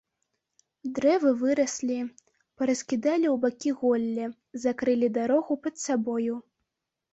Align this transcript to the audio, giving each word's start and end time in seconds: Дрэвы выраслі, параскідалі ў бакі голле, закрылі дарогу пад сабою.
Дрэвы 0.99 1.33
выраслі, 1.41 1.97
параскідалі 2.63 3.27
ў 3.33 3.37
бакі 3.45 3.71
голле, 3.83 4.25
закрылі 4.67 5.13
дарогу 5.21 5.61
пад 5.69 5.75
сабою. 5.85 6.35